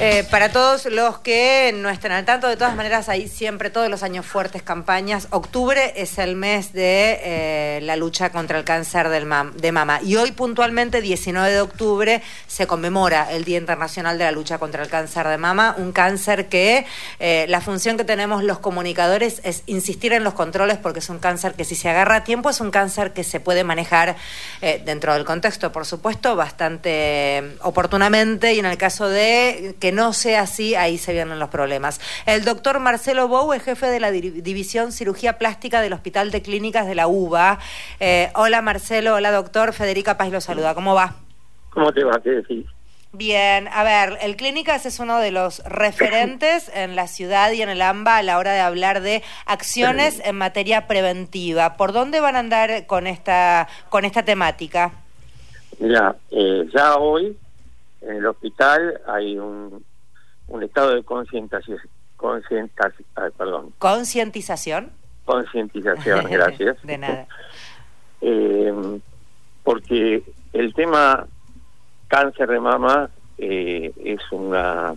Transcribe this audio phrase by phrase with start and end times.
[0.00, 3.88] Eh, para todos los que no estén al tanto, de todas maneras hay siempre todos
[3.88, 5.26] los años fuertes campañas.
[5.30, 10.30] Octubre es el mes de eh, la lucha contra el cáncer de mama y hoy
[10.30, 15.26] puntualmente 19 de octubre se conmemora el Día Internacional de la Lucha contra el Cáncer
[15.26, 16.86] de Mama, un cáncer que
[17.18, 21.18] eh, la función que tenemos los comunicadores es insistir en los controles porque es un
[21.18, 24.14] cáncer que si se agarra a tiempo es un cáncer que se puede manejar
[24.84, 30.42] dentro del contexto, por supuesto, bastante oportunamente y en el caso de que no sea
[30.42, 32.00] así, ahí se vienen los problemas.
[32.26, 36.86] El doctor Marcelo Bou es jefe de la División Cirugía Plástica del Hospital de Clínicas
[36.86, 37.58] de la UBA.
[38.00, 41.16] Eh, hola Marcelo, hola doctor, Federica Paz lo saluda, ¿cómo va?
[41.70, 42.20] ¿Cómo te va?
[42.20, 42.66] ¿Qué decís?
[43.12, 47.70] Bien, a ver, el Clínicas es uno de los referentes en la ciudad y en
[47.70, 51.76] el AMBA a la hora de hablar de acciones en materia preventiva.
[51.76, 54.92] ¿Por dónde van a andar con esta, con esta temática?
[55.78, 57.36] Mira, eh, ya hoy
[58.00, 59.84] en el hospital hay un,
[60.48, 61.80] un estado de concientización,
[63.36, 63.72] perdón.
[63.78, 64.90] ¿Concientización?
[65.24, 66.82] Concientización, gracias.
[66.82, 67.26] de nada.
[68.20, 69.00] Eh,
[69.62, 71.26] porque el tema
[72.08, 74.94] cáncer de mama eh, es una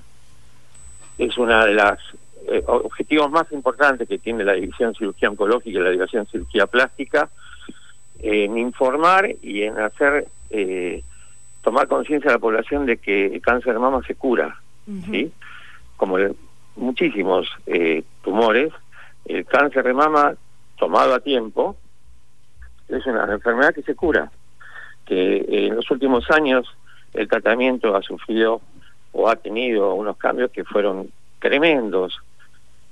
[1.18, 2.00] es una de las
[2.48, 7.30] eh, objetivos más importantes que tiene la división cirugía oncológica y la división cirugía plástica
[8.20, 11.04] en informar y en hacer eh,
[11.62, 14.60] tomar conciencia de la población de que el cáncer de mama se cura,
[15.10, 15.32] ¿sí?
[15.98, 16.18] Como
[16.76, 18.72] muchísimos eh, tumores,
[19.26, 20.36] el cáncer de mama
[20.78, 21.76] tomado a tiempo
[22.88, 24.32] es una enfermedad que se cura,
[25.06, 26.68] que en los últimos años
[27.14, 28.62] el tratamiento ha sufrido
[29.12, 32.20] o ha tenido unos cambios que fueron tremendos.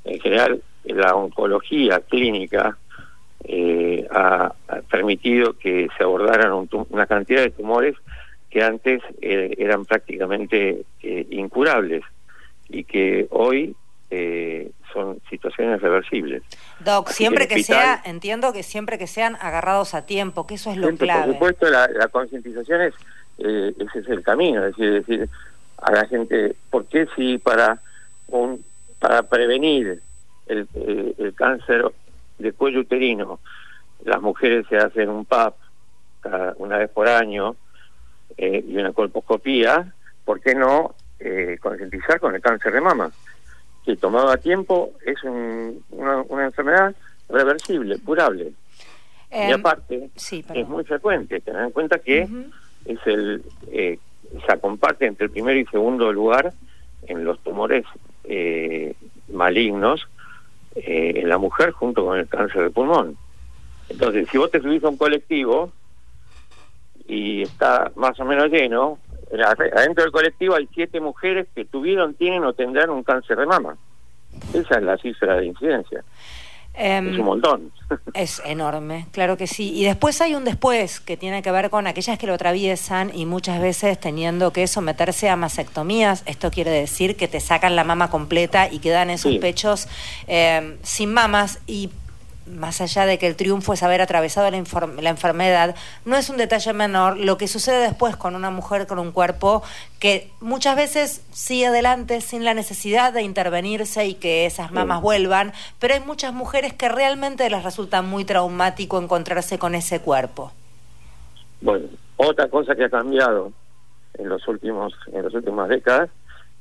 [0.03, 2.77] En general, la oncología clínica
[3.43, 4.53] eh, ha,
[4.89, 7.95] permitido que se abordaran una cantidad de tumores
[8.49, 12.03] que antes eh, eran prácticamente eh, incurables
[12.67, 13.75] y que hoy
[14.09, 16.43] eh, son situaciones reversibles.
[16.79, 20.77] Doc, siempre que, sea, entiendo que siempre que sean agarrados a tiempo, que eso es
[20.77, 21.25] lo clave.
[21.25, 22.93] Por supuesto, la, la concientización es,
[23.37, 25.29] ese es el camino, es decir, decir
[25.77, 27.79] a la gente, ¿por qué si para
[28.27, 28.63] un
[28.99, 30.01] para prevenir
[30.47, 30.67] el,
[31.17, 31.85] el cáncer
[32.37, 33.39] de cuello uterino
[34.05, 35.55] las mujeres se hacen un PAP
[36.57, 37.55] una vez por año,
[38.37, 39.93] eh, y una colposcopía,
[40.25, 43.11] ¿por qué no eh, concientizar con el cáncer de mama?
[43.85, 46.95] Que tomado a tiempo es una, enfermedad
[47.27, 48.53] reversible, curable.
[49.31, 52.27] y em, aparte, es muy frecuente, tener en cuenta que
[52.85, 53.99] es el eh,
[54.47, 56.53] se comparte entre el primero y segundo lugar
[57.07, 57.83] en los tumores
[58.25, 58.93] eh,
[59.33, 60.07] malignos
[60.75, 63.17] en la mujer junto con el cáncer de pulmón.
[63.89, 65.73] Entonces, si vos te subís a un colectivo,
[67.09, 68.99] y está más o menos lleno.
[69.75, 73.75] Adentro del colectivo hay siete mujeres que tuvieron, tienen o tendrán un cáncer de mama.
[74.53, 76.03] Esa es la cifra de incidencia.
[76.75, 77.71] Em, es un montón.
[78.13, 79.73] Es enorme, claro que sí.
[79.73, 83.25] Y después hay un después que tiene que ver con aquellas que lo atraviesan y
[83.25, 86.23] muchas veces teniendo que someterse a mastectomías.
[86.25, 89.87] Esto quiere decir que te sacan la mama completa y quedan esos pechos
[90.27, 91.89] em, sin mamas y
[92.49, 94.63] más allá de que el triunfo es haber atravesado la,
[95.01, 98.99] la, enfermedad, no es un detalle menor lo que sucede después con una mujer con
[98.99, 99.63] un cuerpo
[99.99, 105.53] que muchas veces sigue adelante sin la necesidad de intervenirse y que esas mamas vuelvan,
[105.79, 110.51] pero hay muchas mujeres que realmente les resulta muy traumático encontrarse con ese cuerpo.
[111.61, 113.51] Bueno, otra cosa que ha cambiado
[114.15, 116.09] en los últimos en las últimas décadas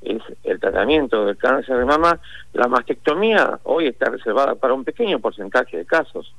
[0.03, 2.21] es el tratamiento del cáncer de mama,
[2.53, 6.33] la mastectomía hoy está reservada para un pequeño porcentaje de casos.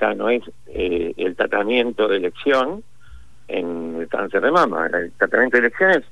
[0.00, 2.82] Ya no es eh, el tratamiento de elección
[3.48, 4.86] en el cáncer de mama.
[4.86, 6.04] El tratamiento de elección es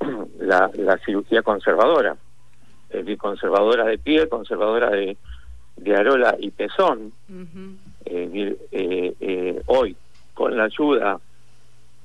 [0.40, 2.16] la, la cirugía conservadora,
[2.90, 5.16] es decir, conservadora de piel, conservadora de,
[5.76, 7.12] de arola y pezón.
[8.72, 9.96] eh, eh, hoy,
[10.34, 11.18] con la ayuda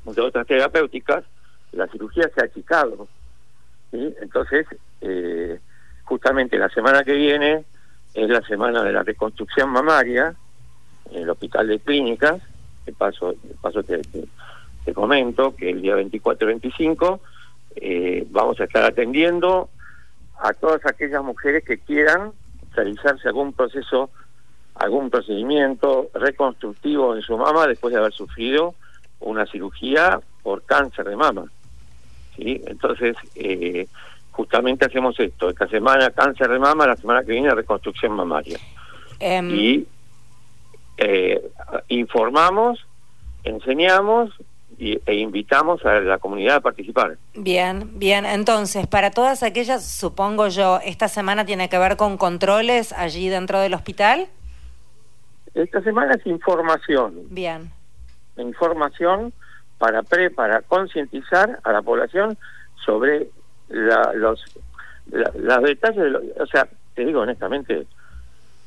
[0.06, 1.24] de otras terapéuticas,
[1.72, 3.08] la cirugía se ha achicado
[4.22, 4.68] entonces,
[5.02, 5.60] eh,
[6.04, 7.66] justamente la semana que viene
[8.14, 10.34] es la semana de la reconstrucción mamaria
[11.12, 12.42] en el Hospital de Clínicas,
[12.86, 14.02] de paso, de paso te,
[14.86, 17.20] te, comento que el día 24-25
[17.76, 19.70] eh, vamos a estar atendiendo
[20.40, 22.32] a todas aquellas mujeres que quieran
[22.74, 24.10] realizarse algún proceso,
[24.76, 28.76] algún procedimiento reconstructivo en su mama después de haber sufrido
[29.20, 31.46] una cirugía por cáncer de mama.
[32.36, 32.62] ¿Sí?
[32.68, 33.88] Entonces, eh,
[34.32, 35.50] justamente hacemos esto.
[35.50, 38.60] Esta semana cáncer de mama, la semana que viene reconstrucción mamaria.
[39.20, 39.88] Em, y
[40.98, 41.42] eh,
[41.88, 42.86] informamos,
[43.44, 44.32] enseñamos
[44.78, 47.18] y, e invitamos a la comunidad a participar.
[47.34, 48.26] Bien, bien.
[48.26, 53.60] Entonces, para todas aquellas, supongo yo, esta semana tiene que ver con controles allí dentro
[53.60, 54.28] del hospital.
[55.54, 57.14] Esta semana es información.
[57.30, 57.72] Bien.
[58.38, 59.32] Información
[59.86, 62.40] para pre, para concientizar a la población
[62.84, 63.30] sobre
[63.70, 64.44] la, los
[65.12, 67.86] los detalles, o sea, te digo honestamente,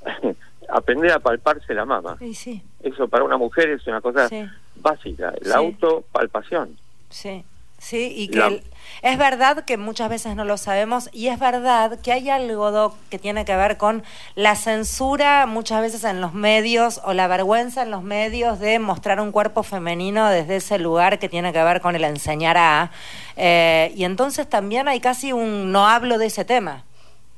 [0.69, 2.17] aprender a palparse la mama.
[2.21, 4.29] Sí, Eso para una mujer es una cosa
[4.77, 6.77] básica, la autopalpación.
[7.11, 7.45] Sí.
[7.79, 8.63] Sí, y que
[9.03, 12.97] es verdad que muchas veces no lo sabemos y es verdad que hay algo, Doc,
[13.09, 14.03] que tiene que ver con
[14.35, 19.21] la censura muchas veces en los medios o la vergüenza en los medios de mostrar
[19.21, 22.91] un cuerpo femenino desde ese lugar que tiene que ver con el enseñar a.
[23.37, 26.83] Eh, y entonces también hay casi un no hablo de ese tema.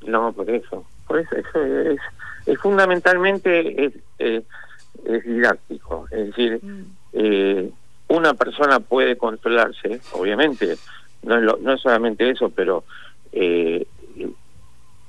[0.06, 0.84] No, por eso.
[1.06, 1.98] Por eso, es,
[2.46, 6.06] es fundamentalmente es, es, didáctico.
[6.10, 6.84] Es decir, mm.
[7.12, 7.70] eh,
[8.10, 10.76] una persona puede controlarse, obviamente,
[11.22, 12.84] no es, no es solamente eso, pero
[13.32, 13.86] eh,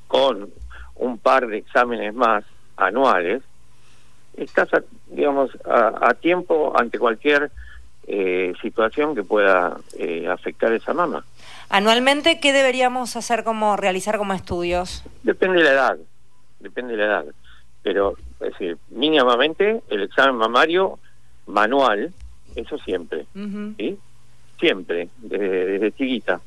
[0.08, 0.50] con
[0.96, 2.44] un par de exámenes más
[2.78, 3.42] anuales,
[4.38, 4.70] estás,
[5.08, 7.52] digamos, a, tiempo ante cualquier
[8.06, 11.26] eh, situación que pueda eh, afectar esa mama.
[11.70, 15.04] Anualmente, ¿qué deberíamos hacer como realizar como estudios?
[15.24, 15.98] Depende de la edad,
[16.60, 17.26] depende de la edad,
[17.82, 21.00] pero es decir, mínimamente el examen mamario
[21.48, 22.14] manual
[22.56, 23.26] eso siempre,
[23.78, 23.98] ¿sí?
[24.60, 26.40] Siempre, desde, chiquita.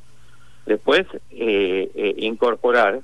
[0.67, 3.01] Después, eh, eh, incorporar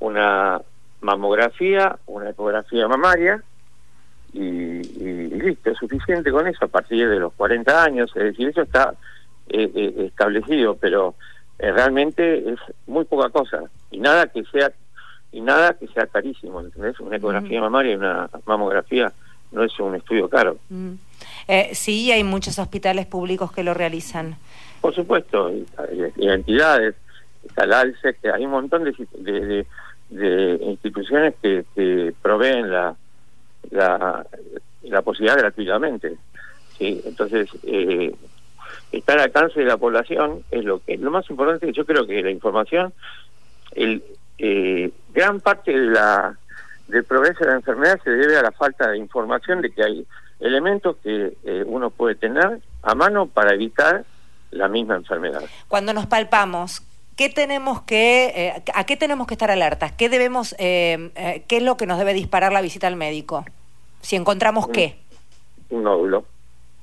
[0.00, 0.60] una
[1.00, 3.42] mamografía, una ecografía mamaria,
[4.32, 8.62] y, listo, es suficiente con eso a partir de los 40 años, es decir, eso
[8.62, 8.94] está
[9.48, 11.14] eh, establecido, pero
[11.58, 14.70] realmente es muy poca cosa, y nada que sea
[15.32, 16.98] y nada que sea carísimo, ¿entendés?
[17.00, 19.12] Una ecografía mamaria y una mamografía
[19.52, 20.58] no es un estudio caro.
[20.68, 20.94] Mm.
[21.48, 24.36] Eh, sí, hay muchos hospitales públicos que lo realizan.
[24.80, 26.94] Por supuesto, y, entidades,
[27.44, 29.66] está el que hay un montón de,
[30.10, 32.94] de, instituciones que, proveen la,
[33.70, 34.26] la,
[34.82, 36.16] la, posibilidad gratuitamente.
[36.76, 37.00] ¿sí?
[37.04, 38.14] Entonces, eh,
[38.92, 41.72] estar al alcance de la población es lo que lo más importante.
[41.72, 42.92] Yo creo que la información,
[43.72, 44.02] el
[44.38, 46.38] eh, gran parte de la
[46.88, 50.06] del progreso de la enfermedad se debe a la falta de información de que hay
[50.40, 54.04] elementos que eh, uno puede tener a mano para evitar
[54.50, 55.42] la misma enfermedad.
[55.68, 56.82] Cuando nos palpamos,
[57.16, 59.92] ¿qué tenemos que, eh, ¿a qué tenemos que estar alertas?
[59.92, 63.44] ¿Qué debemos, eh, qué es lo que nos debe disparar la visita al médico?
[64.00, 64.98] Si encontramos qué?
[65.70, 66.24] Un nódulo.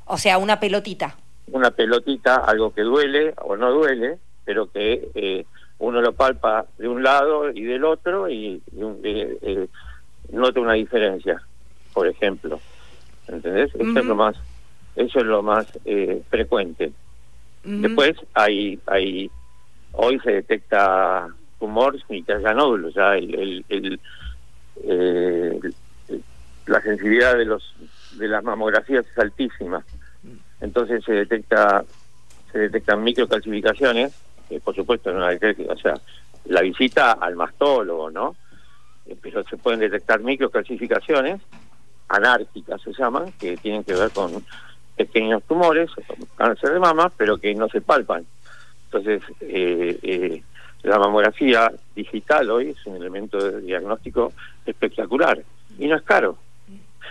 [0.06, 1.16] O sea, una pelotita.
[1.52, 5.46] Una pelotita, algo que duele o no duele, pero que
[5.80, 9.70] uno lo palpa de un lado y del otro y, y
[10.32, 11.42] nota una diferencia,
[11.94, 12.60] por ejemplo.
[13.28, 13.74] ¿entendés?
[13.76, 14.36] Eso es lo más,
[14.96, 16.92] eso es lo más eh, frecuente.
[17.64, 19.32] Después hay, hay,
[19.94, 21.28] hoy se detecta
[21.58, 24.00] tumor y que haya nódulos, ya el, el,
[24.84, 25.60] eh,
[26.68, 27.74] la sensibilidad de los
[28.20, 29.84] de las mamografías es altísima,
[30.62, 31.84] entonces se detecta
[32.52, 34.14] se detectan microcalcificaciones,
[34.48, 36.00] que por supuesto no o sea,
[36.46, 38.36] la visita al mastólogo, ¿no?
[39.22, 41.42] Pero se pueden detectar microcalcificaciones
[42.08, 44.44] anárquicas se llaman, que tienen que ver con
[44.96, 45.90] pequeños tumores,
[46.36, 48.26] cáncer de mama, pero que no se palpan.
[48.86, 50.44] Entonces, eh, eh,
[50.84, 54.34] la mamografía digital hoy es un elemento de diagnóstico
[54.66, 55.42] espectacular
[55.78, 56.38] y no es caro.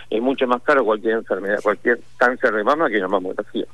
[0.09, 3.65] Es mucho más caro cualquier enfermedad, cualquier cáncer de mama que una mamografía.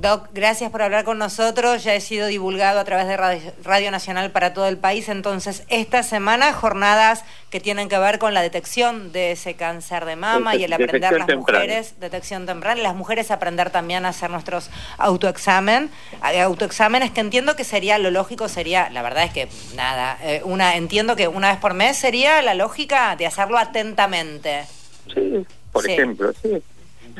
[0.00, 1.84] Doc, gracias por hablar con nosotros.
[1.84, 3.18] Ya he sido divulgado a través de
[3.62, 5.10] Radio, Nacional para todo el país.
[5.10, 10.16] Entonces, esta semana, jornadas que tienen que ver con la detección de ese cáncer de
[10.16, 14.30] mama y el aprender las mujeres, detección temprana, y las mujeres aprender también a hacer
[14.30, 15.90] nuestros autoexamen,
[16.32, 20.40] eh, autoexámenes que entiendo que sería lo lógico, sería, la verdad es que nada, eh,
[20.44, 24.64] una entiendo que una vez por mes sería la lógica de hacerlo atentamente.
[25.12, 26.62] Sí, por ejemplo, sí.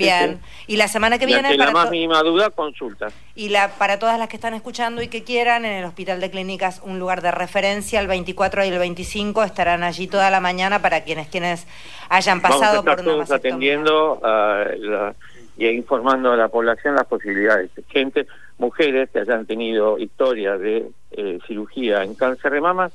[0.04, 0.40] Bien.
[0.66, 1.57] Y la semana que viene...
[1.57, 3.09] la más mínima duda, consulta.
[3.35, 6.30] Y la para todas las que están escuchando y que quieran, en el Hospital de
[6.30, 10.83] Clínicas, un lugar de referencia, el 24 y el 25 estarán allí toda la mañana
[10.83, 11.66] para quienes quienes
[12.09, 15.12] hayan pasado por una todos atendiendo uh,
[15.57, 17.71] y informando a la población las posibilidades.
[17.88, 18.26] Gente,
[18.59, 22.90] mujeres que hayan tenido historia de eh, cirugía en cáncer de mama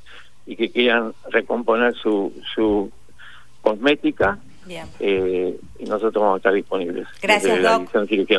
[0.46, 2.90] y que quieran recomponer su, su
[3.62, 4.86] cosmética Bien.
[5.00, 7.06] Eh, y nosotros vamos a estar disponibles.
[7.22, 7.90] Gracias, Doc.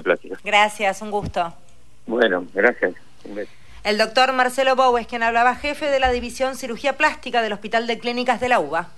[0.04, 0.38] plástica.
[0.44, 1.54] Gracias, un gusto.
[2.06, 2.94] Bueno, gracias.
[3.84, 8.00] El doctor Marcelo Bowes, quien hablaba jefe de la División Cirugía Plástica del Hospital de
[8.00, 8.90] Clínicas de la UBA.